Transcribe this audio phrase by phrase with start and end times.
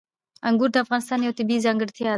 [0.47, 2.09] انګور د افغانستان یوه طبیعي ځانګړتیا ده.